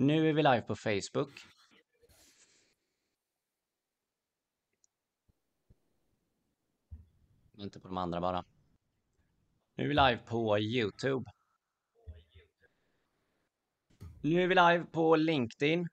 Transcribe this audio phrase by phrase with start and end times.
[0.00, 1.30] Nu är vi live på Facebook.
[7.56, 8.44] Inte på de andra bara.
[9.74, 11.30] Nu är vi live på Youtube.
[14.22, 15.88] Nu är vi live på LinkedIn.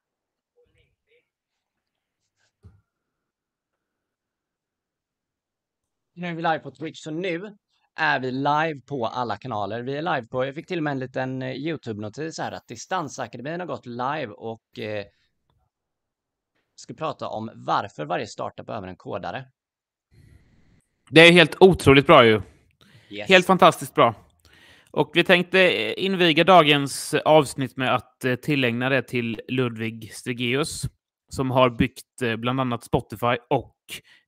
[6.13, 7.57] Nu är vi live på Twitch, så nu
[7.95, 9.81] är vi live på alla kanaler.
[9.81, 12.67] Vi är live på, jag fick till och med en liten eh, YouTube-notis här att
[12.67, 15.05] Distansakademin har gått live och eh,
[16.75, 19.45] ska prata om varför varje startup behöver en kodare.
[21.09, 22.41] Det är helt otroligt bra ju.
[23.09, 23.29] Yes.
[23.29, 24.15] Helt fantastiskt bra.
[24.91, 30.85] Och vi tänkte eh, inviga dagens avsnitt med att eh, tillägna det till Ludvig Stregeus
[31.29, 33.75] som har byggt bland annat Spotify och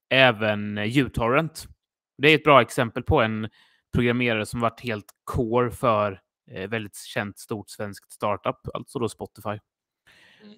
[0.09, 1.67] även uTorrent.
[2.17, 3.49] Det är ett bra exempel på en
[3.93, 6.21] programmerare som varit helt core för
[6.51, 9.49] eh, väldigt känt stort svenskt startup, alltså då Spotify.
[9.49, 9.61] Mm.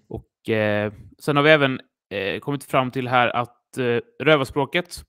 [0.08, 5.04] Och eh, sen har vi även eh, kommit fram till här att eh, rövarspråket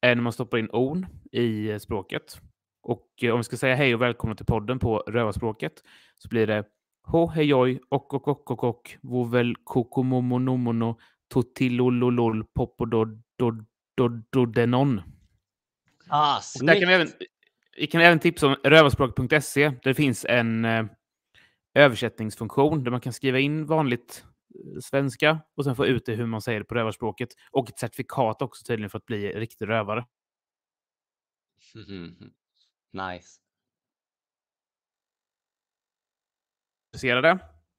[0.00, 2.40] är när man stoppar in on i eh, språket.
[2.82, 5.72] Och eh, om vi ska säga hej och välkomna till podden på rövarspråket
[6.18, 6.64] så blir det
[7.04, 15.02] ho hejoj och och och och och vovel kokomomonomono totilololol popododododenon.
[16.10, 17.08] Ah, där kan vi, även,
[17.76, 20.86] vi kan även tipsa om rövarspråk.se där det finns en eh,
[21.74, 26.26] översättningsfunktion där man kan skriva in vanligt eh, svenska och sen få ut det hur
[26.26, 27.28] man säger det på rövarspråket.
[27.50, 30.06] Och ett certifikat också tydligen för att bli riktig rövare.
[32.92, 33.40] Nice.
[36.88, 37.38] Intresserade?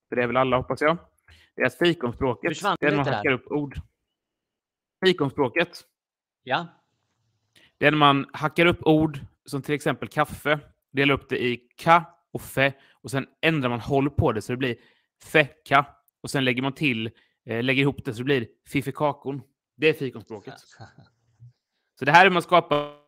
[0.10, 0.98] För det är väl alla hoppas jag.
[1.56, 3.80] Det är att fikonspråket, det är när man hackar upp ord.
[5.06, 5.86] Fikonspråket,
[6.44, 6.79] Ja.
[7.80, 10.60] Det är när man hackar upp ord som till exempel kaffe,
[10.92, 14.52] delar upp det i ka och fe och sen ändrar man håll på det så
[14.52, 14.76] det blir
[15.24, 15.86] feka
[16.22, 17.12] och sen lägger man till,
[17.46, 19.42] eh, lägger ihop det så det blir fifikakon.
[19.76, 20.54] Det är fikonspråket.
[22.00, 23.00] Så det här är hur man skapar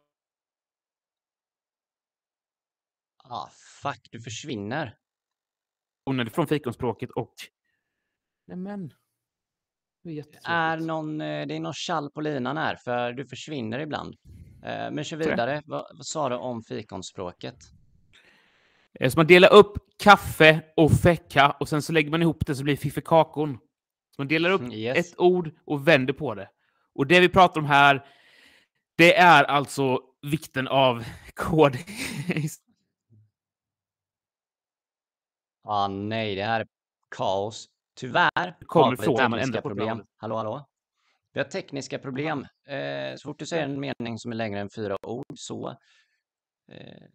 [3.23, 3.49] Ah,
[3.81, 4.97] fuck, du försvinner.
[6.31, 7.33] från fikonspråket och...
[8.47, 8.93] Nämen.
[10.03, 13.25] Det är Det är någon, eh, det är någon tjall på linan här, för du
[13.25, 14.15] försvinner ibland.
[14.63, 15.61] Eh, Men kör vidare.
[15.65, 17.55] Vad, vad sa du om fikonspråket?
[18.99, 22.55] Eh, Så man delar upp kaffe och feka och sen så lägger man ihop det
[22.55, 23.57] så blir fifikakon.
[24.15, 24.97] Så man delar upp Mm, yes.
[25.11, 26.49] ett ord och vänder på det.
[26.95, 28.05] Och det vi pratar om här,
[28.97, 31.03] det är alltså vikten av
[31.35, 31.77] kod.
[35.63, 36.67] Ah, nej, det här är
[37.15, 37.67] kaos.
[37.95, 38.91] Tyvärr kommer har
[39.29, 40.05] vi tekniska problem.
[40.15, 40.67] Hallå, hallå?
[41.33, 42.47] Vi har tekniska problem.
[42.67, 45.69] Eh, så fort du säger en mening som är längre än fyra ord så
[46.67, 47.07] eh,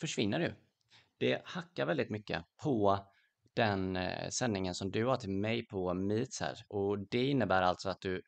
[0.00, 0.54] försvinner du.
[1.18, 3.06] Det hackar väldigt mycket på
[3.54, 6.56] den eh, sändningen som du har till mig på Meets här.
[6.68, 8.22] Och det innebär alltså att du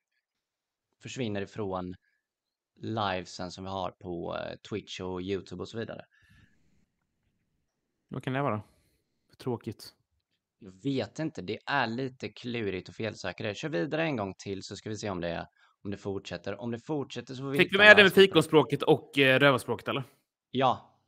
[1.03, 1.94] försvinner ifrån
[2.76, 6.05] livesen som vi har på eh, Twitch och YouTube och så vidare.
[8.09, 8.62] Vad kan det vara?
[9.38, 9.94] Tråkigt.
[10.58, 13.54] Jag vet inte, det är lite klurigt att felsöka det.
[13.54, 15.48] Kör vidare en gång till så ska vi se om det,
[15.84, 16.60] om det fortsätter.
[16.60, 20.04] Om det fortsätter så Fick vi med det med fikonspråket och eh, rövarspråket eller?
[20.50, 21.00] Ja,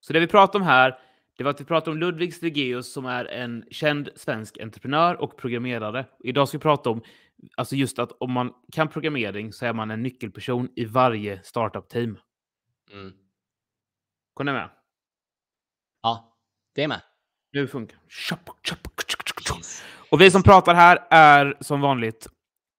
[0.00, 0.98] Så det vi pratar om här,
[1.36, 5.36] det var att vi pratade om Ludvig Stregeus som är en känd svensk entreprenör och
[5.36, 6.06] programmerare.
[6.24, 7.02] Idag ska vi prata om
[7.56, 12.18] alltså just att om man kan programmering så är man en nyckelperson i varje startup-team.
[12.92, 13.12] mm.
[14.34, 14.70] Kom ni med?
[16.02, 16.36] ja,
[16.74, 17.02] det är med.
[17.52, 17.98] Nu funkar
[20.10, 22.26] Och vi som pratar här är som vanligt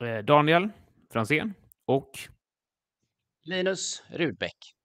[0.04, 0.70] eh, Daniel
[1.14, 1.54] Fransén
[1.86, 2.12] och,
[3.44, 4.76] Linus Rudbeck.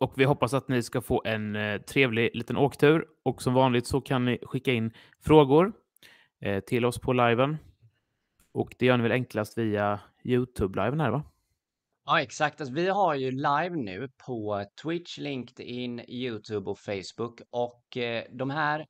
[0.00, 3.06] och vi hoppas att ni ska få en eh, trevlig liten åktur.
[3.22, 5.72] Och som vanligt så kan ni skicka in frågor
[6.40, 7.56] eh, till oss på liven.
[8.52, 11.22] Och det gör ni väl enklast via Youtube-liven här va?
[12.08, 12.60] Ja, exakt.
[12.60, 17.40] Alltså, vi har ju live nu på Twitch, LinkedIn, YouTube och Facebook.
[17.50, 18.86] Och eh, de här,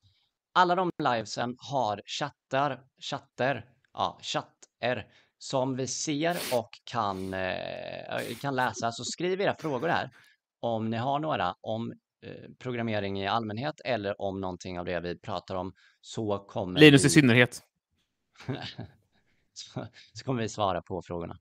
[0.53, 5.07] alla de livesen har chattar, chatter, ja, chatter
[5.37, 8.91] som vi ser och kan, eh, kan läsa.
[8.91, 10.09] Så skriv era frågor här
[10.59, 11.91] om ni har några om
[12.25, 17.01] eh, programmering i allmänhet eller om någonting av det vi pratar om så kommer Linus
[17.01, 17.61] i vi, synnerhet.
[19.53, 21.37] så, så kommer vi svara på frågorna.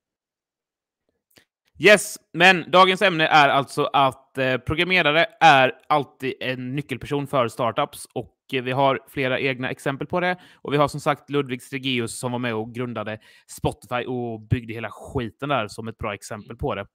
[1.78, 8.06] Yes, men dagens ämne är alltså att eh, programmerare är alltid en nyckelperson för startups
[8.12, 10.37] och eh, vi har flera egna exempel på det.
[10.55, 13.19] Och vi har som sagt Ludvig Stregeus som var med och grundade
[13.50, 16.87] Spotify och byggde hela skiten där som ett bra exempel på det.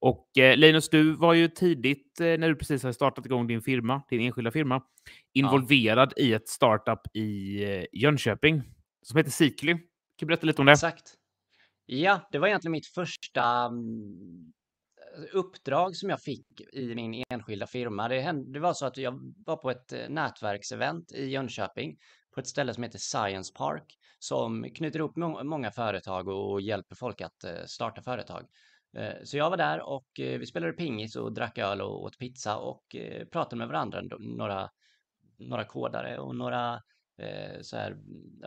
[0.00, 3.62] Och eh, Linus, du var ju tidigt, eh, när du precis hade startat igång din
[3.62, 4.82] firma, din enskilda firma,
[5.34, 6.22] involverad ja.
[6.22, 8.62] i ett startup i eh, Jönköping
[9.02, 9.72] som heter Sikly.
[9.72, 9.82] Kan
[10.18, 10.72] du berätta lite om det?
[10.72, 11.14] Exakt.
[11.86, 14.52] Ja, det var egentligen mitt första mm,
[15.32, 18.08] uppdrag som jag fick i min enskilda firma.
[18.08, 21.96] Det, hände, det var så att jag var på ett eh, nätverksevent i Jönköping
[22.34, 26.96] på ett ställe som heter Science Park som knyter ihop må många företag och hjälper
[26.96, 28.46] folk att eh, starta företag.
[28.96, 32.56] Eh, så jag var där och vi spelade pingis och drack öl och åt pizza
[32.56, 32.96] och
[33.32, 34.70] pratade med varandra, några,
[35.38, 36.80] några kodare och några
[37.18, 37.96] Eh, så här,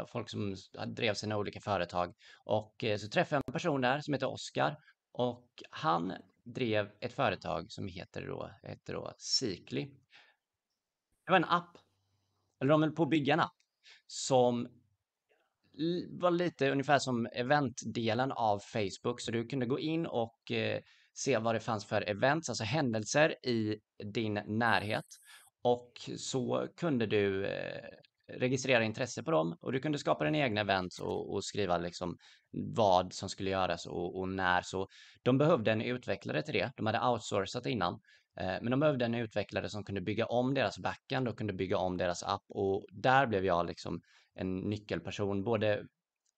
[0.06, 0.56] folk som
[0.88, 2.14] drev sina olika företag.
[2.46, 4.78] Och eh, så träffade jag en person där som heter Oskar
[5.12, 6.14] och han
[6.44, 9.86] drev ett företag som heter då, heter då Sikly.
[11.26, 11.78] Det var en app,
[12.62, 13.56] eller de höll på att bygga en app,
[14.08, 14.68] som
[16.10, 20.82] var lite ungefär som eventdelen av Facebook, så du kunde gå in och eh,
[21.14, 25.06] se vad det fanns för events, alltså händelser i din närhet.
[25.62, 27.90] Och så kunde du eh,
[28.38, 32.18] registrera intresse på dem och du kunde skapa dina egna events och, och skriva liksom
[32.52, 34.62] vad som skulle göras och, och, när.
[34.62, 34.88] Så
[35.24, 36.72] de behövde en utvecklare till det.
[36.76, 37.94] De hade outsourcat innan,
[38.40, 41.78] eh, men de behövde en utvecklare som kunde bygga om deras backend och kunde bygga
[41.78, 44.02] om deras app och där blev jag liksom
[44.36, 45.86] en nyckelperson, både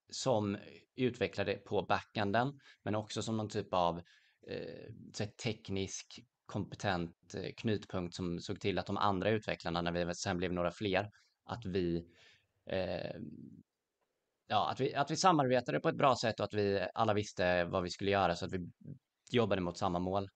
[0.09, 0.57] som
[0.95, 4.01] utvecklare på backenden, men också som någon typ av
[4.47, 10.37] eh, teknisk kompetent eh, knutpunkt som såg till att de andra utvecklarna, när vi sen
[10.37, 11.09] blev några fler,
[11.45, 12.05] att vi
[12.69, 13.15] eh,
[14.47, 17.65] ja, att vi, att vi samarbetade på ett bra sätt och att vi alla visste
[17.65, 18.69] vad vi skulle göra så att vi
[19.31, 20.29] jobbade mot samma mål.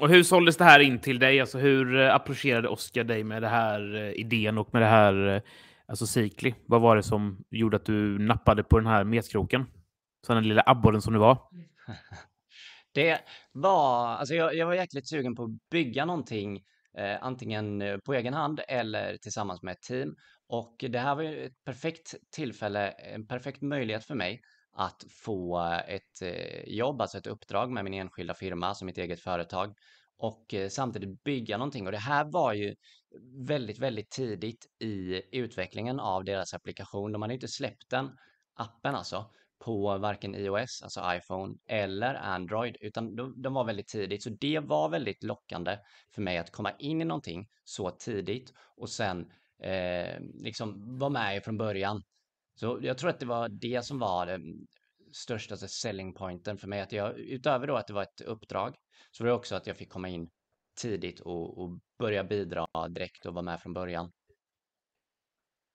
[0.00, 1.40] Och hur såldes det här in till dig?
[1.40, 5.26] Alltså hur eh, approcherade Oskar dig med det här eh, idén och med det här,
[5.26, 5.42] eh,
[5.86, 6.54] alltså Sikli?
[6.66, 9.66] Vad var det som gjorde att du nappade på den här metkroken?
[10.26, 11.38] Så den lilla abborren som du var?
[12.94, 13.20] det
[13.52, 16.64] var, alltså jag, jag var jäkligt sugen på att bygga någonting
[16.98, 20.16] eh, antingen eh, på egen hand eller tillsammans med ett team.
[20.48, 24.40] Och det här var ju ett perfekt tillfälle, en perfekt möjlighet för mig
[24.72, 25.58] att få
[25.88, 29.74] ett eh, jobb, alltså ett uppdrag med min enskilda firma, som mitt eget företag
[30.18, 31.86] och eh, samtidigt bygga någonting.
[31.86, 32.74] Och det här var ju
[33.46, 37.12] väldigt, väldigt tidigt i utvecklingen av deras applikation.
[37.12, 38.10] De hade inte släppt den
[38.54, 44.22] appen alltså på varken iOS, alltså iPhone, eller Android, utan de, de, var väldigt tidigt.
[44.22, 45.78] Så det var väldigt lockande
[46.14, 49.30] för mig att komma in i någonting så tidigt och sen
[49.62, 52.02] eh, liksom vara med från början.
[52.54, 54.66] Så jag tror att det var det som var den
[55.12, 56.80] största alltså, selling pointen för mig.
[56.80, 58.74] Att jag, utöver då att det var ett uppdrag,
[59.10, 60.28] så var det också att jag fick komma in
[60.80, 64.10] tidigt och, och börja bidra direkt och vara med från början.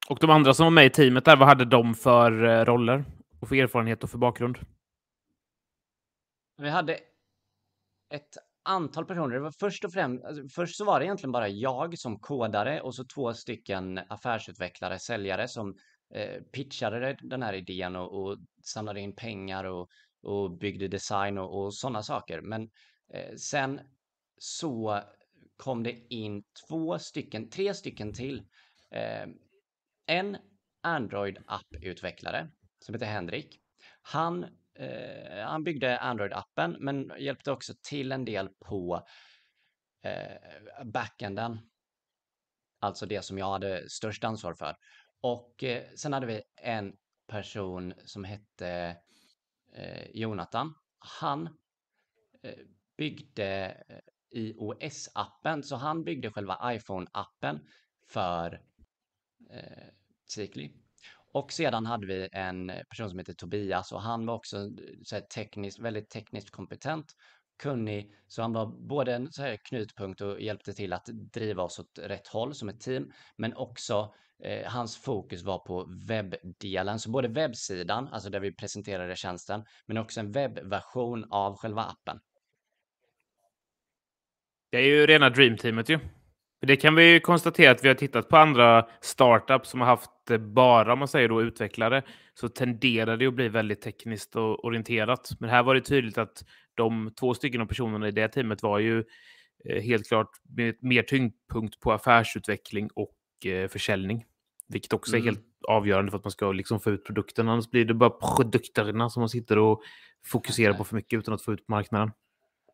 [0.09, 3.05] Och de andra som var med i teamet där, vad hade de för eh, roller
[3.41, 4.57] och för erfarenhet och för bakgrund?
[6.57, 6.99] Vi hade
[8.09, 9.35] ett antal personer.
[9.35, 12.81] Det var först och främst, alltså först så var det egentligen bara jag som kodare
[12.81, 15.75] och så två stycken affärsutvecklare, säljare som
[16.15, 19.89] eh, pitchade den här idén och, och samlade in pengar och,
[20.23, 22.41] och byggde design och, och sådana saker.
[22.41, 22.61] Men
[23.13, 23.79] eh, sen
[24.37, 25.01] så
[25.57, 28.43] kom det in två stycken, tre stycken till.
[28.91, 29.27] Eh,
[30.07, 30.37] en
[30.83, 32.49] Android-app-utvecklare
[32.81, 33.61] som heter Henrik.
[34.01, 34.43] Han
[34.75, 39.07] eh, han byggde Android-appen men hjälpte också till en del på
[40.03, 41.59] eh, backenden.
[42.79, 44.75] Alltså det som jag hade störst ansvar för.
[45.21, 46.95] Och eh, sen hade vi en
[47.27, 48.97] person som hette
[49.73, 50.73] eh, Jonathan.
[50.99, 51.49] Han
[52.43, 52.59] eh,
[52.97, 53.99] byggde eh,
[54.31, 57.59] iOS-appen, så han byggde själva iPhone-appen
[58.07, 58.61] för
[59.49, 59.87] eh,
[60.27, 60.73] Sikly.
[61.31, 64.67] Och sedan hade vi en person som heter Tobias och han var också eh,
[65.03, 67.05] så här tekniskt, väldigt tekniskt kompetent,
[67.63, 71.79] kunnig, så han var både en så här knutpunkt och hjälpte till att driva oss
[71.79, 77.09] åt rätt håll som ett team, men också eh, hans fokus var på webbdelen, så
[77.11, 82.19] både webbsidan, alltså där vi presenterade tjänsten, men också en webbversion av själva appen.
[84.71, 85.99] Det är ju rena dreamteamet ju.
[86.67, 90.93] Det kan vi konstatera att vi har tittat på andra startups som har haft bara,
[90.93, 92.03] om man säger då, utvecklare,
[92.33, 95.29] så tenderar det att bli väldigt tekniskt och orienterat.
[95.39, 98.79] Men här var det tydligt att de två stycken av personerna i det teamet var
[98.79, 99.03] ju
[99.65, 104.25] eh, helt klart med mer tyngdpunkt på affärsutveckling och eh, försäljning.
[104.67, 105.21] Vilket också mm.
[105.21, 107.49] är helt avgörande för att man ska liksom få ut produkten.
[107.49, 109.81] Annars blir det bara produkterna som man sitter och
[110.25, 112.11] fokuserar på för mycket utan att få ut på marknaden.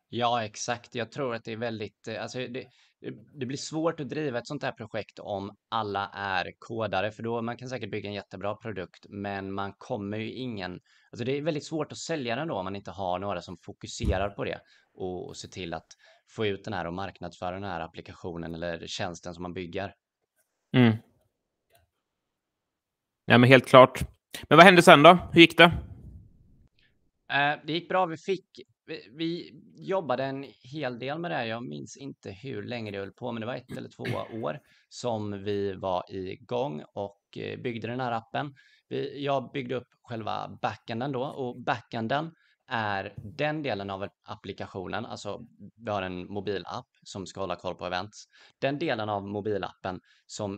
[0.08, 0.94] Ja, exakt.
[0.94, 2.64] Jag tror att det är väldigt, eh, alltså det,
[3.40, 7.42] det blir svårt att driva ett sånt här projekt om alla är kodare, för då
[7.42, 10.80] man kan säkert bygga en jättebra produkt, men man kommer ju ingen...
[11.12, 13.56] Alltså det är väldigt svårt att sälja den då om man inte har några som
[13.62, 14.60] fokuserar på det
[14.94, 15.86] och, och se till att
[16.30, 19.94] få ut den här och marknadsföra den här applikationen eller tjänsten som man bygger.
[20.76, 20.96] Mm.
[23.24, 24.00] Ja, men helt klart.
[24.48, 25.18] Men vad hände sen då?
[25.32, 25.72] Hur gick det?
[27.32, 28.06] Eh, det gick bra.
[28.06, 31.44] Vi fick vi, vi jobbade en hel del med det här.
[31.44, 34.04] Jag minns inte hur länge det höll på, men det var ett eller två
[34.42, 38.54] år som vi var igång och eh, byggde den här appen.
[38.88, 42.34] Vi, jag byggde upp själva backenden då och backenden
[42.70, 47.86] är den delen av applikationen, alltså vi har en mobilapp som ska hålla koll på
[47.86, 48.24] events.
[48.58, 50.54] Den delen av mobilappen som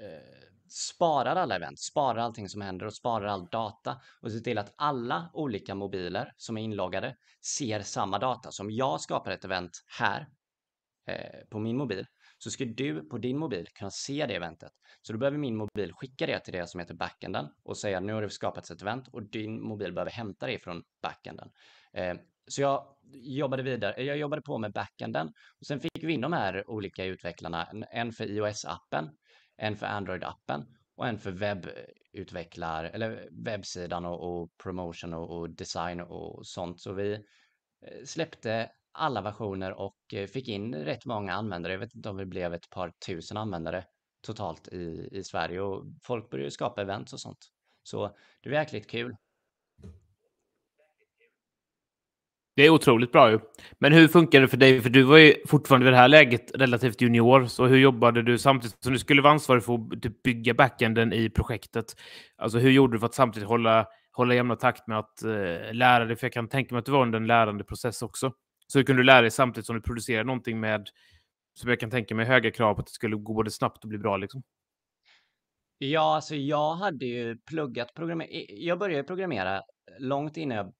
[0.00, 4.58] eh, sparar alla event, sparar allting som händer och sparar all data och ser till
[4.58, 7.16] att alla olika mobiler som är inloggade
[7.56, 8.52] ser samma data.
[8.52, 10.28] Så om jag skapar ett event här
[11.06, 12.06] eh, på min mobil
[12.38, 14.72] så ska du på din mobil kunna se det eventet.
[15.02, 18.12] Så då behöver min mobil skicka det till det som heter backenden och säga nu
[18.12, 21.50] har det skapats ett event och din mobil behöver hämta det från backenden.
[21.92, 22.14] Eh,
[22.48, 26.20] så jag jobbade vidare, eh, jag jobbade på med backenden och sen fick vi in
[26.20, 29.10] de här olika utvecklarna, en för iOS-appen
[29.56, 30.64] en för Android-appen
[30.96, 36.80] och en för webbutvecklar eller webbsidan och, och promotion och, och, design och sånt.
[36.80, 41.72] Så vi eh, släppte alla versioner och eh, fick in rätt många användare.
[41.72, 43.84] Jag vet inte om vi blev ett par tusen användare
[44.22, 47.50] totalt i, i Sverige och folk började skapa events och sånt.
[47.82, 49.16] Så det var jäkligt kul.
[52.56, 53.38] Det är otroligt bra ju.
[53.78, 54.80] Men hur funkar det för dig?
[54.80, 57.46] För du var ju fortfarande i det här läget relativt junior.
[57.46, 61.12] Så hur jobbade du samtidigt som du skulle vara ansvarig för att typ bygga backenden
[61.12, 61.96] i projektet?
[62.36, 66.04] Alltså hur gjorde du för att samtidigt hålla, hålla jämna takt med att eh, lära
[66.04, 66.16] dig?
[66.16, 68.32] För jag kan tänka mig att du var under en lärande process också.
[68.66, 70.88] Så hur kunde du lära dig samtidigt som du producerade någonting med,
[71.54, 73.88] som jag kan tänka mig, höga krav på att det skulle gå både snabbt och
[73.88, 74.42] bli bra liksom?
[75.78, 78.46] Ja, alltså jag hade ju pluggat programmering.
[78.48, 79.62] Jag började programmera
[79.98, 80.72] långt innan jag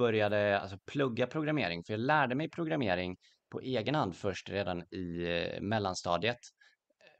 [0.00, 3.16] började alltså, plugga programmering, för jag lärde mig programmering
[3.50, 6.38] på egen hand först redan i eh, mellanstadiet.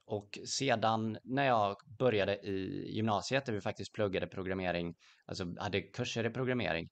[0.07, 4.95] Och sedan när jag började i gymnasiet där vi faktiskt pluggade programmering,
[5.27, 6.89] alltså hade kurser i programmering,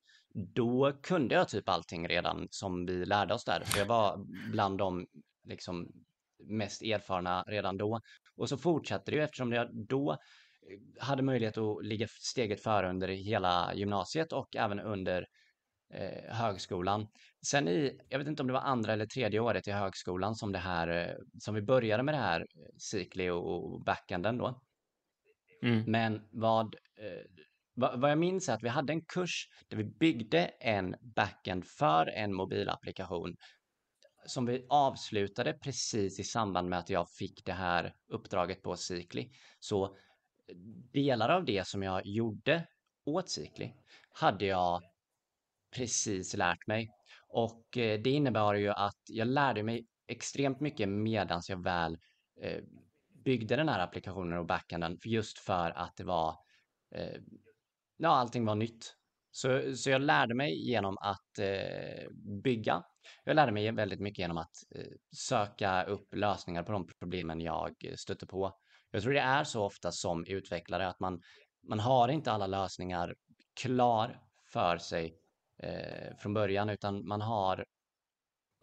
[0.54, 3.62] då kunde jag typ allting redan som vi lärde oss där.
[3.64, 5.06] Så jag var bland de
[5.44, 5.88] liksom
[6.44, 8.00] mest erfarna redan då.
[8.36, 10.18] Och så fortsatte det ju eftersom jag då eh,
[11.04, 15.26] hade möjlighet att ligga steget före under hela gymnasiet och även under
[15.94, 17.06] eh, högskolan.
[17.46, 20.52] Sen i, jag vet inte om det var andra eller tredje året i högskolan som
[20.52, 22.46] det här, eh, som vi började med det här
[22.78, 24.60] Sikli och, och backenden då.
[25.62, 25.84] Mm.
[25.86, 27.42] Men vad, eh,
[27.74, 31.66] vad, vad jag minns är att vi hade en kurs där vi byggde en backend
[31.66, 33.36] för en mobilapplikation
[34.26, 39.30] som vi avslutade precis i samband med att jag fick det här uppdraget på Sikli.
[39.58, 39.96] Så
[40.92, 42.66] delar av det som jag gjorde
[43.04, 43.74] åt Sikli
[44.10, 44.82] hade jag
[45.76, 46.90] precis lärt mig.
[47.28, 51.98] Och eh, det innebar ju att jag lärde mig extremt mycket medan jag väl
[52.42, 52.62] eh,
[53.24, 56.36] byggde den här applikationen och backenden just för att det var
[56.94, 57.20] eh,
[57.96, 58.94] ja, allting var nytt.
[59.30, 62.10] Så, så jag lärde mig genom att eh,
[62.42, 62.82] bygga.
[63.24, 67.74] Jag lärde mig väldigt mycket genom att eh, söka upp lösningar på de problemen jag
[67.96, 68.52] stötte på.
[68.90, 71.20] Jag tror det är så ofta som utvecklare att man,
[71.68, 73.14] man har inte alla lösningar
[73.60, 74.20] klar
[74.52, 75.18] för sig
[75.58, 77.66] eh, från början, utan man har,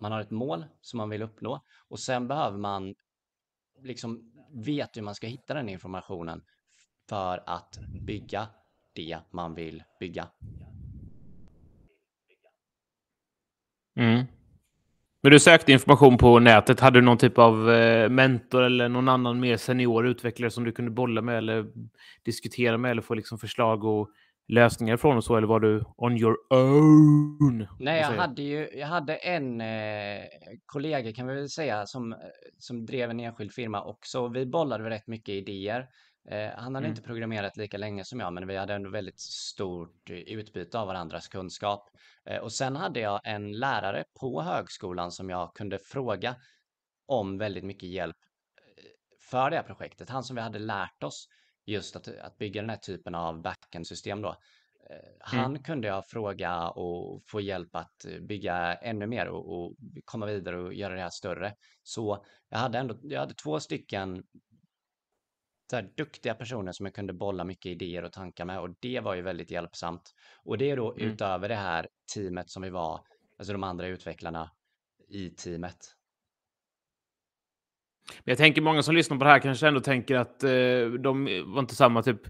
[0.02, 2.96] man har ett mål som man vill uppnå och sen behöver man
[3.84, 6.44] liksom veta hur man ska hitta den informationen
[7.10, 8.48] för att bygga
[8.94, 10.28] det man vill bygga.
[13.96, 14.26] Mm.
[15.22, 16.80] Men du sökte information på nätet.
[16.80, 20.72] Hade du någon typ av eh, mentor eller någon annan mer senior utvecklare som du
[20.72, 21.66] kunde bolla med eller
[22.24, 24.10] diskutera med eller få liksom förslag och
[24.48, 27.68] lösningar från och så, eller var du on your own?
[27.80, 30.24] Nej, jag hade ju jag hade en eh,
[30.66, 32.16] kollega kan vi väl säga som,
[32.58, 34.28] som drev en enskild firma också.
[34.28, 35.90] Vi bollade rätt mycket idéer.
[36.30, 36.90] Eh, han hade mm.
[36.90, 41.28] inte programmerat lika länge som jag, men vi hade ändå väldigt stort utbyte av varandras
[41.28, 41.90] kunskap.
[42.26, 46.36] Eh, och sen hade jag en lärare på högskolan som jag kunde fråga
[47.06, 48.84] om väldigt mycket hjälp eh,
[49.32, 50.10] för det här projektet.
[50.10, 51.28] Han som vi hade lärt oss
[51.66, 54.30] just att, att bygga den här typen av backend-system då.
[54.90, 55.64] Eh, han mm.
[55.64, 60.74] kunde jag fråga och få hjälp att bygga ännu mer och, och, komma vidare och
[60.74, 61.56] göra det här större.
[61.84, 64.24] Så jag hade ändå, jag hade två stycken
[65.70, 69.00] så här, duktiga personer som jag kunde bolla mycket idéer och tankar med och det
[69.00, 70.14] var ju väldigt hjälpsamt.
[70.44, 71.12] Och det är då mm.
[71.12, 73.02] utöver det här teamet som vi var,
[73.38, 74.52] alltså de andra utvecklarna
[75.10, 75.96] i teamet.
[78.08, 80.50] Men jag tänker många som lyssnar på det här kanske ändå tänker att eh,
[81.00, 82.22] de var inte samma typ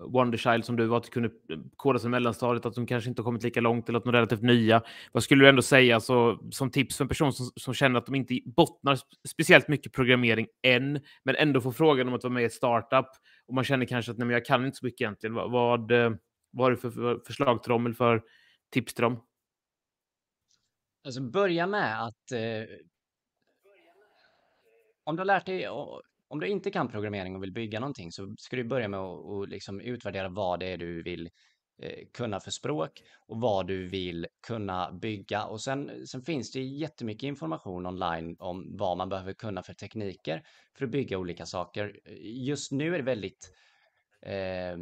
[0.00, 1.30] Wonderchild som du var, att du kunde
[1.76, 4.12] koda sig mellanstadiet, att de kanske inte har kommit lika långt eller att de är
[4.12, 4.82] relativt nya.
[5.12, 8.06] Vad skulle du ändå säga så, som tips för en person som, som känner att
[8.06, 12.42] de inte bottnar speciellt mycket programmering än, men ändå får frågan om att vara med
[12.42, 13.06] i ett startup
[13.46, 15.34] och man känner kanske att nej, men jag kan inte så mycket egentligen.
[15.34, 16.10] Vad, vad, eh,
[16.50, 18.22] vad har du för, för förslag till dem eller för
[18.72, 19.20] tips till dem?
[21.04, 22.76] Alltså börja med att eh,
[25.04, 25.68] om du har lärt dig
[26.34, 29.24] om du inte kan programmering och vill bygga någonting så ska du börja med att
[29.24, 31.30] och liksom utvärdera vad det är du vill
[31.82, 35.44] eh, kunna för språk och vad du vill kunna bygga.
[35.44, 40.42] Och sen, sen finns det jättemycket information online om vad man behöver kunna för tekniker
[40.78, 42.00] för att bygga olika saker.
[42.22, 43.50] Just nu är det väldigt
[44.22, 44.76] eh,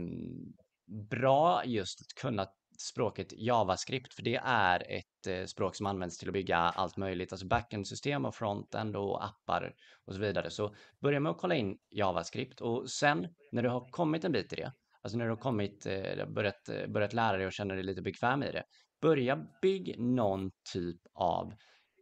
[1.10, 2.46] bra just att kunna
[2.82, 7.32] språket JavaScript, för det är ett eh, språk som används till att bygga allt möjligt,
[7.32, 9.74] alltså backend-system och frontend och appar
[10.04, 10.50] och så vidare.
[10.50, 14.52] Så börja med att kolla in JavaScript och sen när du har kommit en bit
[14.52, 14.72] i det,
[15.02, 18.02] alltså när du har kommit, eh, börjat, eh, börjat lära dig och känner dig lite
[18.02, 18.64] bekväm i det,
[19.00, 21.54] börja bygg någon typ av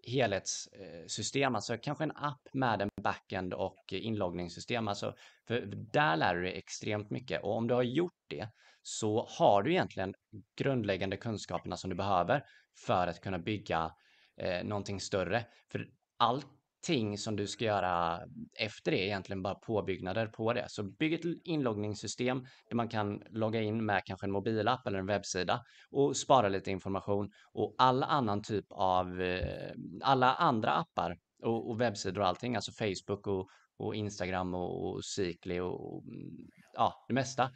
[0.07, 4.89] helhetssystem, alltså kanske en app med en backend och inloggningssystem.
[4.89, 5.15] Alltså,
[5.49, 5.61] för
[5.93, 8.49] där lär du dig extremt mycket och om du har gjort det
[8.91, 10.15] så har du egentligen
[10.57, 12.45] grundläggande kunskaperna som du behöver
[12.87, 13.93] för att kunna bygga
[14.41, 15.47] eh, någonting större.
[15.73, 18.21] För allting som du ska göra
[18.59, 20.65] efter det är egentligen bara påbyggnader på det.
[20.69, 25.07] Så bygg ett inloggningssystem där man kan logga in med kanske en mobilapp eller en
[25.07, 31.71] webbsida och spara lite information och all annan typ av eh, alla andra appar och,
[31.71, 36.49] och webbsidor och allting, alltså Facebook och, och Instagram och, och Sikli och, och mm,
[36.73, 37.51] ja, det mesta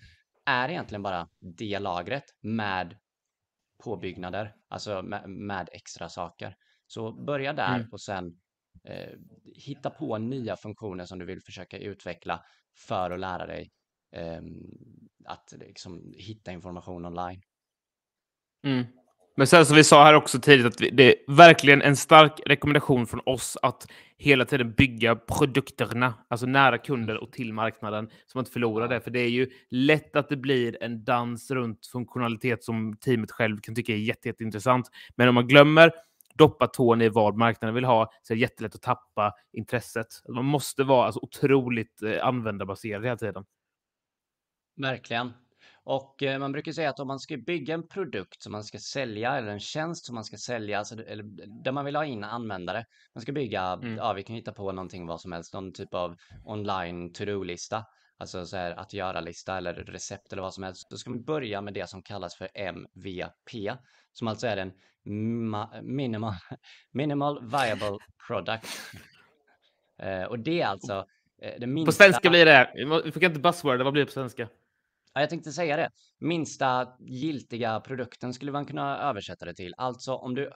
[0.46, 2.96] är egentligen bara det lagret med
[3.84, 6.56] påbyggnader, alltså med, med extra saker.
[6.86, 7.88] Så börja där mm.
[7.92, 8.40] och sen
[8.84, 9.18] eh,
[9.54, 12.44] hitta på nya funktioner som du vill försöka utveckla
[12.76, 13.72] för att lära dig
[14.12, 14.42] eh,
[15.24, 17.42] att liksom, hitta information online.
[18.62, 18.84] Mm.
[19.36, 23.06] Men sen som vi sa här också tidigt, att det är verkligen en stark rekommendation
[23.06, 23.86] från oss att
[24.16, 29.00] hela tiden bygga produkterna, alltså nära kunder och till marknaden, så man inte förlorar det.
[29.00, 33.60] För det är ju lätt att det blir en dans runt funktionalitet som teamet själv
[33.60, 34.90] kan tycka är jätte, jätteintressant.
[35.16, 35.92] Men om man glömmer
[36.34, 40.06] doppa tån i vad marknaden vill ha så är det jättelätt att tappa intresset.
[40.28, 43.44] Man måste vara alltså, otroligt eh, användarbaserad hela tiden.
[44.76, 45.32] Verkligen.
[45.84, 48.78] Och eh, man brukar säga att om man ska bygga en produkt som man ska
[48.78, 51.24] sälja eller en tjänst som man ska sälja, alltså, eller
[51.62, 53.96] där man vill ha in användare, man ska bygga, mm.
[53.96, 57.84] ja vi kan hitta på någonting vad som helst, någon typ av online to-do-lista,
[58.18, 60.90] alltså så här att göra-lista eller recept eller vad som helst.
[60.90, 63.76] Då ska man börja med det som kallas för MVP,
[64.12, 64.72] som alltså är en
[65.82, 66.34] minimal,
[66.90, 68.66] minimal viable product.
[69.98, 71.06] eh, och det är alltså
[71.42, 71.88] eh, det minsta...
[71.88, 72.70] På svenska blir det,
[73.04, 74.48] vi fick inte buzzword, vad blir det på svenska?
[75.14, 75.90] Ja, jag tänkte säga det.
[76.20, 79.74] Minsta giltiga produkten skulle man kunna översätta det till.
[79.76, 80.50] Alltså om du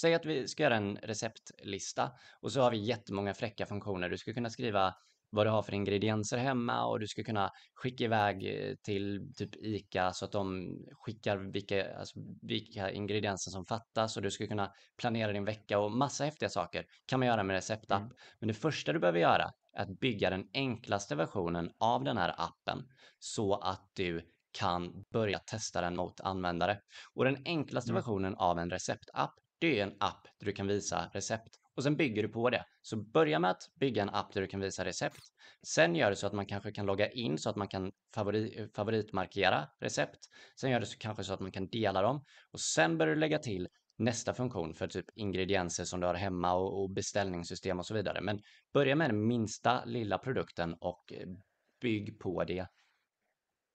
[0.00, 4.08] säger att vi ska göra en receptlista och så har vi jättemånga fräcka funktioner.
[4.08, 4.94] Du skulle kunna skriva
[5.30, 9.56] vad du har för ingredienser hemma och du ska kunna skicka iväg eh, till typ
[9.56, 14.72] ICA så att de skickar vilka, alltså, vilka ingredienser som fattas och du ska kunna
[14.96, 18.02] planera din vecka och massa häftiga saker kan man göra med receptapp.
[18.02, 18.14] Mm.
[18.40, 22.88] Men det första du behöver göra att bygga den enklaste versionen av den här appen
[23.18, 26.80] så att du kan börja testa den mot användare.
[27.14, 27.94] Och den enklaste mm.
[27.94, 31.96] versionen av en receptapp, det är en app där du kan visa recept och sen
[31.96, 32.64] bygger du på det.
[32.82, 35.20] Så börja med att bygga en app där du kan visa recept.
[35.66, 38.68] Sen gör det så att man kanske kan logga in så att man kan favori
[38.74, 40.18] favoritmarkera recept.
[40.60, 43.20] Sen gör det så kanske så att man kan dela dem och sen börjar du
[43.20, 47.86] lägga till nästa funktion för typ ingredienser som du har hemma och, och beställningssystem och
[47.86, 48.20] så vidare.
[48.20, 48.40] Men
[48.72, 51.12] börja med den minsta lilla produkten och
[51.80, 52.66] bygg på det.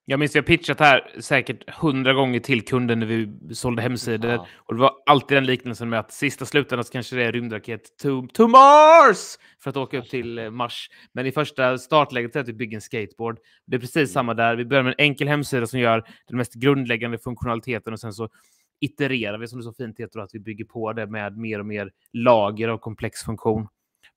[0.09, 4.31] Jag minns att jag pitchat här säkert hundra gånger till kunden när vi sålde hemsidor.
[4.31, 4.47] Ja.
[4.55, 7.97] Och det var alltid den liknelsen med att sista slutändan så kanske det är rymdraket
[7.97, 10.89] to, to Mars för att åka upp till eh, Mars.
[11.13, 13.39] Men i första startläget är att vi bygger en skateboard.
[13.65, 14.07] Det är precis mm.
[14.07, 14.55] samma där.
[14.55, 18.29] Vi börjar med en enkel hemsida som gör den mest grundläggande funktionaliteten och sen så
[18.79, 21.65] itererar vi, som det så fint heter, att vi bygger på det med mer och
[21.65, 23.67] mer lager av komplex funktion.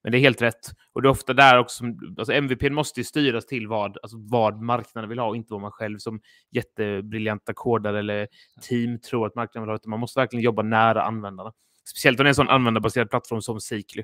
[0.03, 0.71] Men det är helt rätt.
[0.93, 1.83] Och det är ofta där också,
[2.17, 5.61] alltså MVP måste ju styras till vad, alltså vad marknaden vill ha och inte vad
[5.61, 6.21] man själv som
[6.51, 8.27] jättebriljanta kodare eller
[8.61, 9.75] team tror att marknaden vill ha.
[9.75, 11.53] Utan man måste verkligen jobba nära användarna.
[11.89, 14.03] Speciellt om det är en sån användarbaserad plattform som Sikly.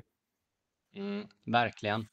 [0.96, 2.06] Mm, verkligen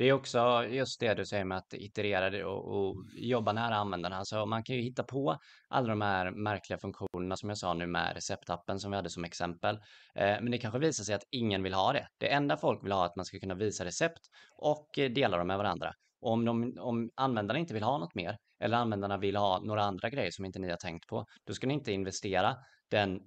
[0.00, 4.16] det är också just det du säger med att iterera och, och jobba nära användarna.
[4.16, 7.86] Alltså man kan ju hitta på alla de här märkliga funktionerna som jag sa nu
[7.86, 9.74] med receptappen som vi hade som exempel.
[10.14, 12.08] Eh, men det kanske visar sig att ingen vill ha det.
[12.18, 14.20] Det enda folk vill ha är att man ska kunna visa recept
[14.56, 15.92] och eh, dela dem med varandra.
[16.20, 19.82] Och om, de, om användarna inte vill ha något mer eller användarna vill ha några
[19.82, 22.56] andra grejer som inte ni har tänkt på, då ska ni inte investera
[22.90, 23.20] den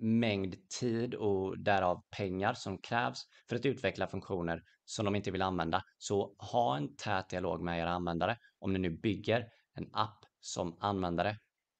[0.00, 5.42] mängd tid och därav pengar som krävs för att utveckla funktioner som de inte vill
[5.42, 5.84] använda.
[5.98, 10.76] Så ha en tät dialog med era användare om ni nu bygger en app som
[10.80, 11.36] användare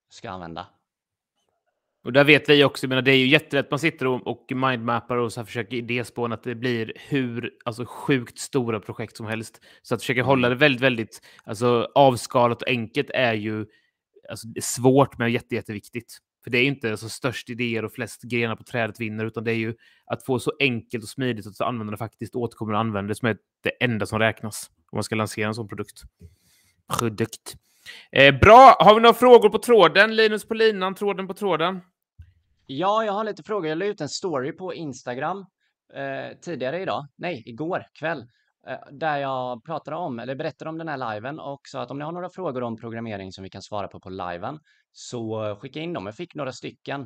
[0.08, 0.66] ska använda.
[2.04, 5.16] Och där vet vi också, menar, det är ju jättelätt, man sitter och, och mindmappar
[5.16, 9.60] och så försöker idéspåna att det blir hur alltså, sjukt stora projekt som helst.
[9.82, 10.58] Så att försöka hålla mm.
[10.58, 13.66] det väldigt, väldigt alltså, avskalat och enkelt är ju
[14.28, 16.18] alltså, svårt men jätte, jätteviktigt.
[16.44, 19.52] För det är inte så störst idéer och flest grenar på trädet vinner, utan det
[19.52, 19.74] är ju
[20.06, 23.36] att få så enkelt och smidigt att användarna faktiskt återkommer och använder det som är
[23.62, 26.02] det enda som räknas om man ska lansera en sån produkt.
[26.98, 27.56] Produkt.
[28.12, 30.16] Eh, bra, har vi några frågor på tråden?
[30.16, 31.80] Linus på linan, tråden på tråden.
[32.66, 33.68] Ja, jag har lite frågor.
[33.68, 35.46] Jag la ut en story på Instagram
[35.94, 37.06] eh, tidigare idag.
[37.16, 38.26] Nej, igår kväll.
[38.68, 41.98] Eh, där jag pratade om, eller berättade om den här liven och sa att om
[41.98, 44.58] ni har några frågor om programmering som vi kan svara på på liven
[44.98, 46.06] så skicka in dem.
[46.06, 47.00] Jag fick några stycken.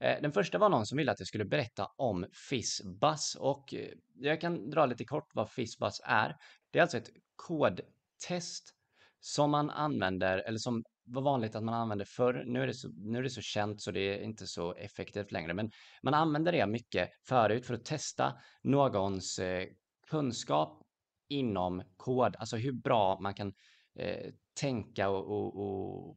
[0.00, 3.88] Eh, den första var någon som ville att jag skulle berätta om Fizzbuzz och eh,
[4.14, 6.36] jag kan dra lite kort vad Fizzbuzz är.
[6.70, 8.74] Det är alltså ett kodtest
[9.20, 12.44] som man använder, eller som var vanligt att man använde förr.
[12.46, 15.32] Nu är, det så, nu är det så känt så det är inte så effektivt
[15.32, 15.70] längre, men
[16.02, 19.66] man använde det mycket förut för att testa någons eh,
[20.10, 20.82] kunskap
[21.28, 23.52] inom kod, alltså hur bra man kan
[23.98, 26.16] eh, tänka och, och, och,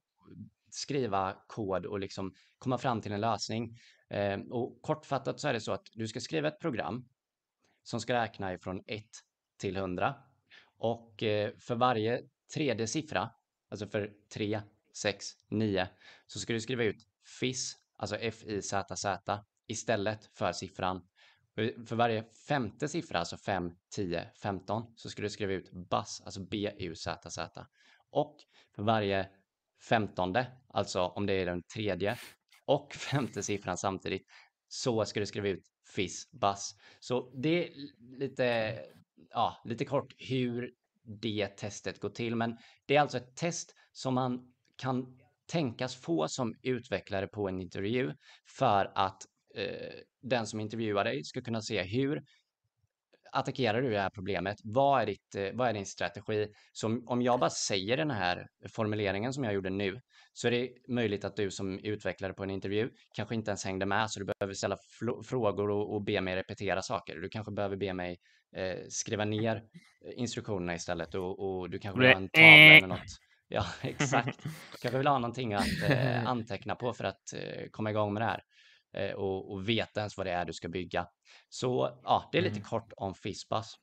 [0.73, 3.77] skriva kod och liksom komma fram till en lösning.
[4.09, 7.09] Eh, och kortfattat så är det så att du ska skriva ett program
[7.83, 9.05] som ska räkna ifrån 1
[9.57, 10.15] till 100
[10.77, 12.21] och eh, för varje
[12.53, 13.29] tredje siffra,
[13.69, 14.61] alltså för 3,
[14.93, 15.87] 6, 9,
[16.27, 17.07] så ska du skriva ut
[17.39, 21.07] FIS, alltså F-I-Z-Z, istället för siffran
[21.57, 26.21] eh, för varje femte siffra, alltså 5, 10, 15, så ska du skriva ut BUS,
[26.25, 27.67] alltså B-U-Z-Z.
[28.09, 28.37] Och
[28.75, 29.29] för varje
[29.89, 32.17] femtonde, alltså om det är den tredje
[32.65, 34.27] och femte siffran samtidigt,
[34.67, 35.63] så ska du skriva ut
[35.95, 36.75] FIS buzz.
[36.99, 37.73] Så det är
[38.19, 38.79] lite,
[39.29, 40.71] ja, lite kort hur
[41.03, 42.35] det testet går till.
[42.35, 45.19] Men det är alltså ett test som man kan
[45.51, 48.13] tänkas få som utvecklare på en intervju
[48.57, 49.23] för att
[49.55, 52.23] eh, den som intervjuar dig ska kunna se hur
[53.33, 54.57] attackerar du det här problemet?
[54.63, 56.47] Vad är, ditt, eh, vad är din strategi?
[56.71, 60.01] Så om jag bara säger den här formuleringen som jag gjorde nu
[60.33, 63.85] så är det möjligt att du som utvecklare på en intervju kanske inte ens hängde
[63.85, 64.77] med så du behöver ställa
[65.25, 67.15] frågor och, och be mig repetera saker.
[67.15, 68.19] Du kanske behöver be mig
[68.55, 69.61] eh, skriva ner eh,
[70.15, 73.19] instruktionerna istället och, och du kanske vill ha en tavla eller något.
[73.47, 74.39] Ja, exakt.
[74.81, 78.25] Kanske vill ha någonting att eh, anteckna på för att eh, komma igång med det
[78.25, 78.43] här.
[78.93, 81.07] Eh, och, och veta ens vad det är du ska bygga.
[81.49, 82.63] Så ja, det är lite mm.
[82.63, 83.75] kort om Fizzbuzz.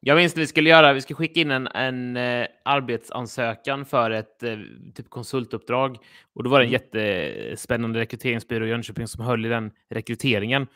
[0.00, 4.10] Jag minns att vi skulle göra, vi skulle skicka in en, en eh, arbetsansökan för
[4.10, 4.58] ett eh,
[4.94, 5.98] typ konsultuppdrag.
[6.34, 6.80] Och då var det en mm.
[6.80, 10.66] jättespännande rekryteringsbyrå i Jönköping som höll i den rekryteringen.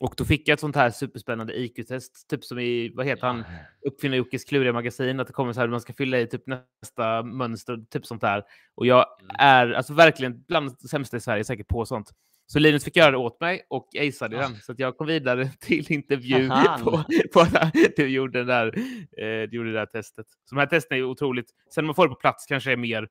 [0.00, 3.44] Och då fick jag ett sånt här superspännande IQ-test, typ som i, vad heter han,
[3.86, 7.22] Uppfinnar Jockes kluriga magasin, att det kommer så här, man ska fylla i typ nästa
[7.22, 8.42] mönster, typ sånt där.
[8.74, 9.36] Och jag mm.
[9.38, 12.10] är alltså verkligen bland de sämsta i Sverige säkert på sånt.
[12.46, 14.56] Så Linus fick göra det åt mig och aceade den.
[14.56, 16.48] Så att jag kom vidare till intervju
[16.84, 18.66] på, på att du gjorde, det där,
[19.18, 20.26] eh, du gjorde det där testet.
[20.30, 21.50] Så de här testerna är otroligt.
[21.74, 23.08] Sen när man får det på plats kanske är mer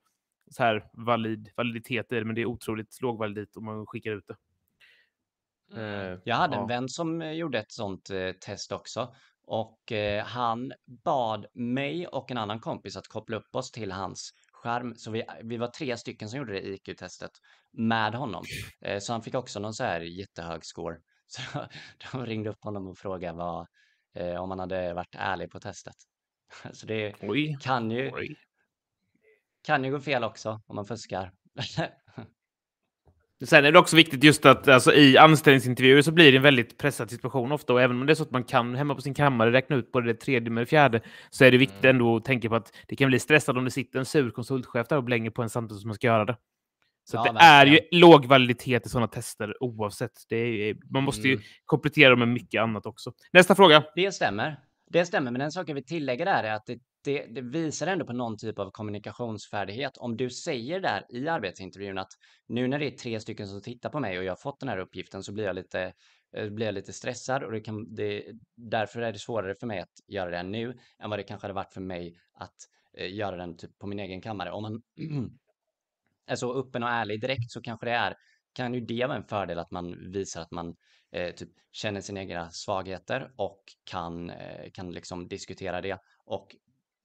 [0.51, 4.11] så här valid, validitet i det, men det är otroligt låg validitet om man skickar
[4.11, 4.35] ut det.
[5.73, 6.19] Mm.
[6.23, 6.61] Jag hade ja.
[6.61, 9.13] en vän som eh, gjorde ett sånt eh, test också
[9.43, 14.33] och eh, han bad mig och en annan kompis att koppla upp oss till hans
[14.61, 14.95] skärm.
[14.95, 17.31] Så vi, vi var tre stycken som gjorde det IQ-testet
[17.71, 18.43] med honom.
[18.81, 20.97] Eh, så han fick också någon så här jättehög score.
[21.27, 21.41] Så
[22.11, 23.67] de ringde upp honom och frågade vad,
[24.15, 25.95] eh, om han hade varit ärlig på testet.
[26.73, 28.35] Så det oj, kan ju oj.
[29.63, 31.31] kan ju gå fel också om man fuskar.
[33.43, 36.77] Sen är det också viktigt just att alltså, i anställningsintervjuer så blir det en väldigt
[36.77, 37.73] pressad situation ofta.
[37.73, 39.91] Och även om det är så att man kan hemma på sin kammare räkna ut
[39.91, 41.95] både det tredje med det fjärde så är det viktigt mm.
[41.95, 44.87] ändå att tänka på att det kan bli stressad om det sitter en sur konsultchef
[44.87, 46.37] där och blänger på en samtidigt som man ska göra det.
[47.03, 50.11] Så ja, det är ju låg validitet i sådana tester oavsett.
[50.29, 51.31] Det är, man måste mm.
[51.31, 53.13] ju komplettera med mycket annat också.
[53.33, 53.83] Nästa fråga.
[53.95, 54.59] Det stämmer.
[54.89, 57.87] Det stämmer, men en sak jag vill tillägga där är att det det, det, visar
[57.87, 59.97] ändå på någon typ av kommunikationsfärdighet.
[59.97, 62.11] Om du säger där i arbetsintervjun att
[62.47, 64.69] nu när det är tre stycken som tittar på mig och jag har fått den
[64.69, 65.93] här uppgiften så blir jag lite,
[66.37, 69.79] eh, blir jag lite stressad och det kan, det, därför är det svårare för mig
[69.79, 72.55] att göra det nu än vad det kanske hade varit för mig att
[72.97, 74.51] eh, göra den typ på min egen kammare.
[74.51, 74.81] Om man
[76.27, 78.15] är så öppen och ärlig direkt så kanske det är
[78.53, 80.75] kan ju det vara en fördel att man visar att man
[81.11, 86.55] eh, typ känner sina egna svagheter och kan, eh, kan liksom diskutera det och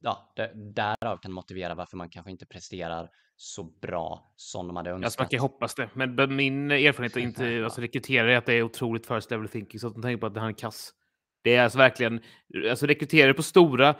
[0.00, 5.04] ja, därav kan motivera varför man kanske inte presterar så bra som de hade önskat.
[5.04, 8.54] Alltså man kan hoppas det, men min erfarenhet är inte alltså rekryterare är att det
[8.54, 10.92] är otroligt first level thinking så att de tänker på att det här är kass.
[11.42, 12.20] Det är alltså verkligen,
[12.70, 13.96] alltså rekryterare på stora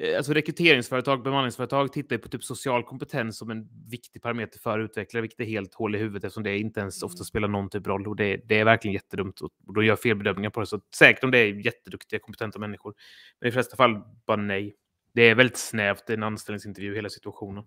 [0.00, 5.20] Eh, alltså rekryteringsföretag, bemanningsföretag tittar på typ social kompetens som en viktig parameter för utvecklare,
[5.20, 7.24] vilket är helt hål i huvudet eftersom det inte ens ofta mm.
[7.24, 8.08] spelar någon typ roll.
[8.08, 10.66] Och det, det är verkligen jättedumt och då gör felbedömningar på det.
[10.66, 12.94] Så säkert om det är jätteduktiga, kompetenta människor.
[13.40, 14.74] Men i de flesta fall bara nej.
[15.12, 17.64] Det är väldigt snävt en anställningsintervju, hela situationen.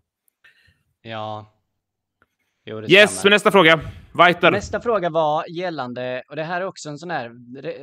[1.01, 1.57] Ja.
[2.65, 3.79] Jo, yes, men nästa fråga.
[4.13, 4.51] Weiter.
[4.51, 7.29] Nästa fråga var gällande, och det här är också en sån här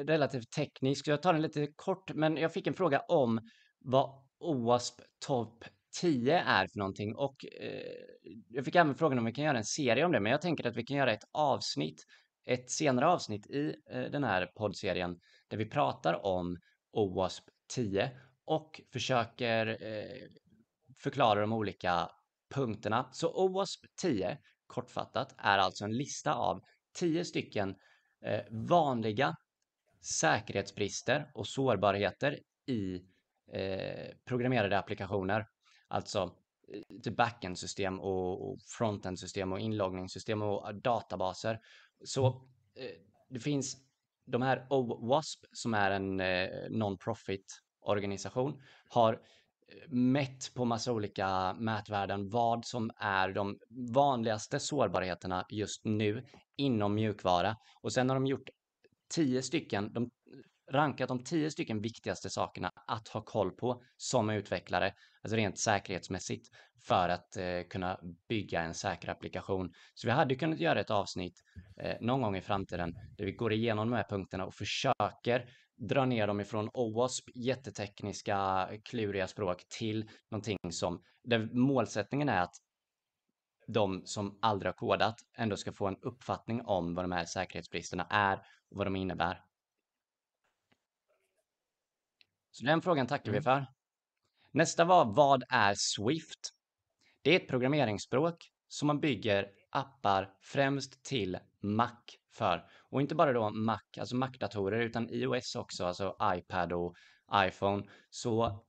[0.07, 3.41] relativt teknisk, jag tar den lite kort, men jag fick en fråga om
[3.85, 5.65] vad OWASP topp
[6.01, 7.81] 10 är för någonting och eh,
[8.49, 10.69] jag fick även frågan om vi kan göra en serie om det, men jag tänker
[10.69, 12.05] att vi kan göra ett avsnitt,
[12.47, 15.17] ett senare avsnitt i eh, den här poddserien
[15.49, 16.57] där vi pratar om
[16.93, 17.45] OWASP
[17.75, 18.11] 10
[18.49, 20.29] och försöker eh,
[20.99, 22.11] förklara de olika
[22.55, 23.09] punkterna.
[23.13, 26.63] Så OWASP 10 kortfattat är alltså en lista av
[26.99, 27.77] 10 stycken
[28.25, 29.37] eh, vanliga
[30.21, 33.03] säkerhetsbrister och sårbarheter i
[33.53, 35.47] Eh, programmerade applikationer,
[35.89, 36.35] alltså
[36.73, 41.61] eh, till backend-system och, och frontend-system och inloggningssystem och eh, databaser.
[42.05, 42.27] Så
[42.75, 43.77] eh, det finns
[44.27, 49.19] de här OWASP som är en eh, non-profit organisation har eh,
[49.91, 53.59] mätt på massa olika mätvärden vad som är de
[53.95, 56.25] vanligaste sårbarheterna just nu
[56.57, 57.57] inom mjukvara.
[57.83, 58.49] Och sen har de gjort
[59.15, 60.11] tio stycken, de
[60.71, 66.49] rankat de tio stycken viktigaste sakerna att ha koll på som utvecklare, alltså rent säkerhetsmässigt,
[66.87, 69.73] för att eh, kunna bygga en säker applikation.
[69.95, 71.41] Så vi hade kunnat göra ett avsnitt
[71.81, 76.05] eh, någon gång i framtiden där vi går igenom de här punkterna och försöker dra
[76.05, 82.55] ner dem ifrån OWASP, jättetekniska, kluriga språk, till någonting som, där målsättningen är att
[83.67, 88.07] de som aldrig har kodat ändå ska få en uppfattning om vad de här säkerhetsbristerna
[88.11, 88.37] är
[88.71, 89.45] och vad de innebär.
[92.51, 93.41] Så den frågan tackar mm.
[93.41, 93.67] vi för.
[94.51, 96.55] Nästa var, vad är Swift?
[97.23, 101.97] Det är ett programmeringsspråk som man bygger appar främst till Mac
[102.31, 102.71] för.
[102.91, 106.97] Och inte bara då Mac, alltså Mac-datorer, utan iOS också, alltså iPad och
[107.35, 107.87] iPhone.
[108.11, 108.65] Så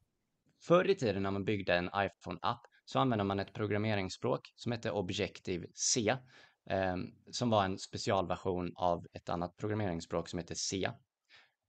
[0.62, 4.92] förr i tiden när man byggde en iPhone-app så använde man ett programmeringsspråk som hette
[4.92, 6.18] Objective-C,
[6.70, 6.96] eh,
[7.32, 10.90] som var en specialversion av ett annat programmeringsspråk som hette C,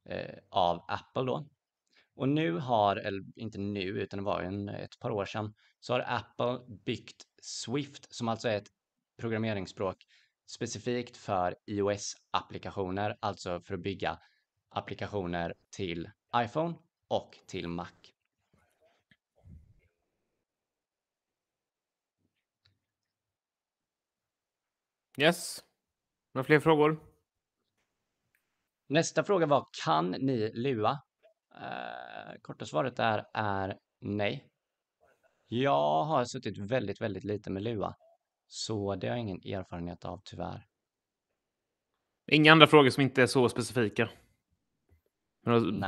[0.08, 1.48] eh, av Apple då.
[2.16, 5.92] Och nu har, eller inte nu, utan det var en, ett par år sedan, så
[5.92, 8.70] har Apple byggt Swift, som alltså är ett
[9.20, 9.96] programmeringsspråk
[10.50, 14.18] specifikt för iOS-applikationer, alltså för att bygga
[14.68, 16.74] applikationer till iPhone
[17.08, 17.86] och till Mac.
[25.18, 25.64] Yes.
[26.34, 27.00] Några fler frågor?
[28.88, 30.90] Nästa fråga var, kan ni Lua?
[31.54, 34.46] Eh, korta svaret är, är nej.
[35.46, 37.94] Jag har suttit väldigt, väldigt lite med Lua.
[38.52, 40.66] Så det har jag ingen erfarenhet av tyvärr.
[42.30, 44.08] Inga andra frågor som inte är så specifika?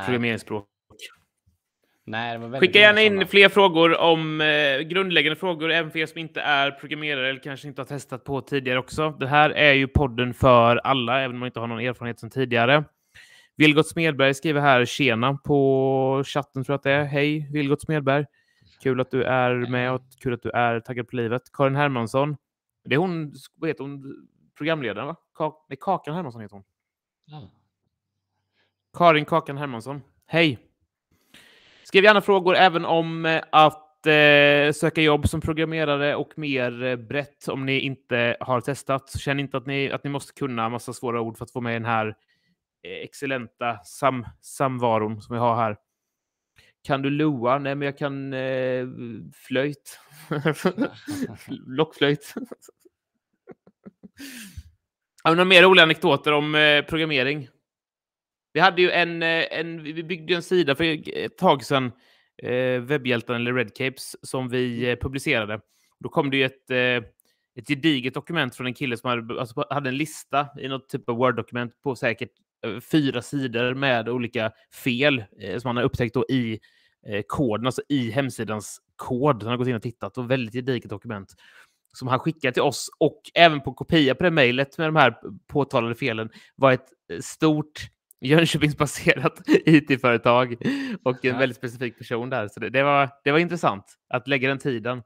[0.07, 0.69] Programmeringsspråk?
[2.05, 3.27] Nej, det var Skicka gärna in sådana.
[3.27, 7.69] fler frågor om eh, grundläggande frågor, även för er som inte är programmerare eller kanske
[7.69, 9.11] inte har testat på tidigare också.
[9.11, 12.31] Det här är ju podden för alla, även om man inte har någon erfarenhet sedan
[12.31, 12.85] tidigare.
[13.57, 17.05] Vilgot Smedberg skriver här tjena på chatten tror jag att det är.
[17.05, 18.25] Hej Vilgot Smedberg.
[18.83, 21.43] Kul att du är med och kul att du är taggad på livet.
[21.53, 22.37] Karin Hermansson.
[22.85, 25.17] Det är hon, vad heter hon, programledaren va?
[25.35, 26.65] Ka nej, Kakan Hermansson heter hon.
[27.25, 27.51] Ja.
[28.99, 30.03] Karin Kakan Hermansson.
[30.27, 30.59] Hej!
[31.85, 36.97] Skriv gärna frågor även om eh, att eh, söka jobb som programmerare och mer eh,
[36.97, 39.21] brett om ni inte har testat.
[39.21, 41.75] Känn inte att ni, att ni måste kunna massa svåra ord för att få med
[41.75, 42.17] den här
[42.85, 45.77] Eh, excellenta sam samvaron som vi har här.
[46.85, 47.59] Kan du loa?
[47.59, 48.87] Nej, men jag kan eh,
[49.35, 50.01] flöjt.
[51.67, 52.35] Lockflöjt.
[55.25, 57.49] Har några mer roliga anekdoter om eh, programmering?
[58.53, 61.93] Vi hade ju en, eh, en, vi byggde en sida för ett tag sedan
[62.43, 65.61] eh, Webbhjältarna eller Redcapes som vi eh, publicerade.
[66.01, 67.09] Då kom det ju ett, eh,
[67.57, 71.09] ett gediget dokument från en kille som hade, alltså, hade en lista i något typ
[71.09, 72.31] av Word-dokument på säkert
[72.91, 74.53] fyra sidor med olika
[74.85, 76.61] fel eh, som han har upptäckt då i
[77.07, 79.43] eh, koden, alltså i hemsidans kod.
[79.43, 81.35] Han har gått in och tittat och väldigt gediget dokument
[81.93, 85.15] som han skickade till oss och även på kopia på det mejlet med de här
[85.47, 87.81] påtalade felen var ett eh, stort
[88.21, 90.57] Jönköpingsbaserat it-företag
[91.03, 92.49] och en väldigt specifik person där.
[92.49, 95.03] Så det, det, var, det var intressant att lägga den tiden.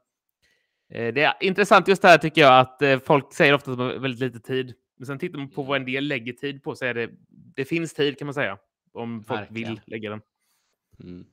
[0.93, 3.77] Eh, det är intressant just det här tycker jag att eh, folk säger ofta att
[3.77, 4.73] de har väldigt lite tid.
[4.97, 7.65] Men sen tittar man på vad en del lägger tid på så är det, det
[7.65, 8.57] finns tid kan man säga.
[8.93, 9.69] Om folk Verkligen.
[9.69, 10.21] vill lägga den.
[11.03, 11.25] Mm.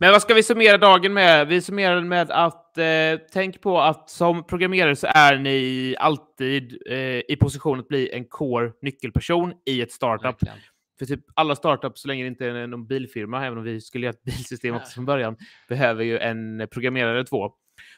[0.00, 1.48] Men vad ska vi summera dagen med?
[1.48, 6.82] Vi summerar den med att eh, tänk på att som programmerare så är ni alltid
[6.86, 10.24] eh, i position att bli en core nyckelperson i ett startup.
[10.24, 10.58] Verkligen.
[10.98, 14.06] För typ alla startups, så länge det inte är någon bilfirma, även om vi skulle
[14.06, 15.36] göra ett bilsystem också från början,
[15.68, 17.52] behöver ju en programmerare två.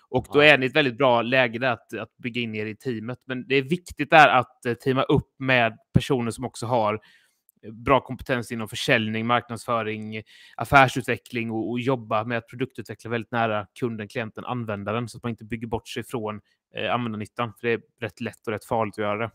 [0.09, 3.19] Och då är ni ett väldigt bra läge att, att bygga in er i teamet.
[3.25, 7.01] Men det är viktigt där att eh, teama upp med personer som också har
[7.73, 10.23] bra kompetens inom försäljning, marknadsföring,
[10.57, 15.31] affärsutveckling och, och jobba med att produktutveckla väldigt nära kunden, klienten, användaren så att man
[15.31, 16.41] inte bygger bort sig från
[16.75, 17.53] eh, användarnyttan.
[17.61, 19.31] För det är rätt lätt och rätt farligt att göra det.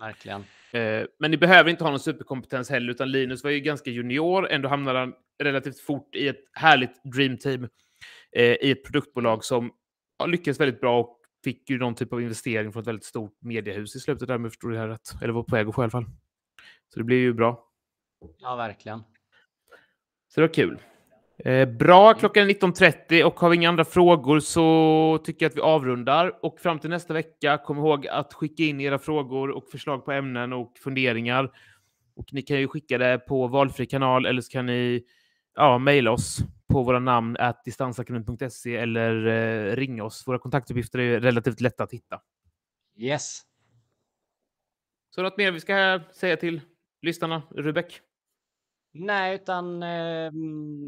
[0.00, 0.44] Verkligen.
[0.72, 4.48] Eh, men ni behöver inte ha någon superkompetens heller, utan Linus var ju ganska junior.
[4.48, 7.68] Ändå hamnade han relativt fort i ett härligt dreamteam eh,
[8.36, 9.72] i ett produktbolag som
[10.18, 13.36] ja, lyckades väldigt bra och fick ju någon typ av investering från ett väldigt stort
[13.40, 15.22] mediehus i slutet där, om jag förstod det här rätt.
[15.22, 16.06] Eller var på väg att få i alla fall.
[16.88, 17.64] Så det blir ju bra.
[18.38, 18.98] Ja, verkligen.
[20.28, 20.78] Så det var kul.
[21.44, 25.56] Eh, bra, klockan är 19.30 och har vi inga andra frågor så tycker jag att
[25.56, 26.44] vi avrundar.
[26.44, 30.12] Och fram till nästa vecka, kom ihåg att skicka in era frågor och förslag på
[30.12, 31.50] ämnen och funderingar.
[32.16, 35.02] Och ni kan ju skicka det på valfri kanal eller så kan ni
[35.56, 36.38] ja, mejla oss
[36.70, 40.26] på våra namn distansakademin.se eller eh, ringa oss.
[40.26, 42.20] Våra kontaktuppgifter är relativt lätta att hitta.
[42.96, 43.42] Yes.
[45.10, 46.60] Så något mer vi ska säga till
[47.02, 48.00] lyssnarna, Rubek?
[48.92, 50.30] Nej, utan eh,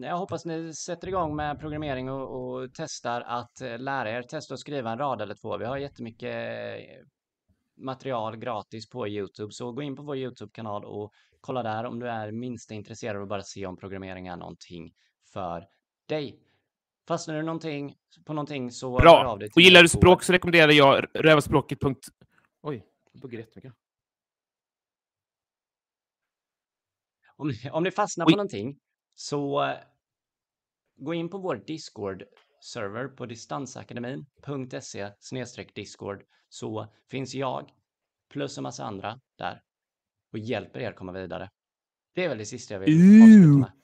[0.09, 4.23] jag hoppas ni sätter igång med programmering och, och, testar att eh, lära er.
[4.23, 5.57] Testa att skriva en rad eller två.
[5.57, 7.07] Vi har jättemycket eh,
[7.77, 12.09] material gratis på Youtube, så gå in på vår Youtube-kanal och kolla där om du
[12.09, 14.93] är minst intresserad av att bara se om programmering är någonting
[15.33, 15.69] för
[16.09, 16.39] dig.
[17.09, 18.97] Fastnar du någonting, på någonting så...
[18.97, 19.39] Bra!
[19.55, 21.79] och gillar du språk så rekommenderar jag rövarspråket.
[22.63, 23.75] Oj, jag buggar jättemycket.
[27.43, 28.79] om, om ni fastnar på någonting
[29.15, 29.73] så
[30.97, 35.11] gå in på vår Discord-server på distansakademin.se
[35.75, 37.71] discord så finns jag
[38.31, 39.63] plus en massa andra där
[40.33, 41.51] och hjälper er komma vidare.
[42.15, 43.82] Det är väl det sista jag vill avsluta med.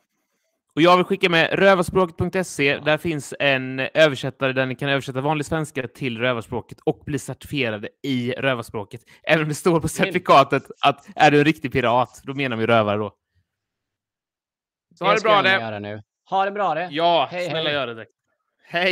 [0.78, 2.78] Och jag vill skicka med rövarspråket.se.
[2.78, 7.88] Där finns en översättare där ni kan översätta vanlig svenska till rövarspråket och bli certifierade
[8.02, 9.00] i rövarspråket.
[9.22, 12.66] Även om det står på certifikatet att är du en riktig pirat, då menar vi
[12.66, 13.14] rövare då.
[14.98, 16.02] Så ha det bra det.
[16.30, 16.88] Ha det bra det.
[16.90, 17.78] Ja, hej, snälla hej.
[17.78, 18.06] gör det.
[18.64, 18.86] Hej.